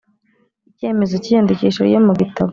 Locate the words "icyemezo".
0.69-1.13